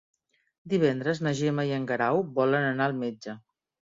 Divendres 0.71 1.19
na 1.27 1.33
Gemma 1.39 1.65
i 1.71 1.73
en 1.75 1.85
Guerau 1.91 2.21
volen 2.39 2.65
anar 2.71 2.89
al 2.93 2.97
metge. 3.03 3.37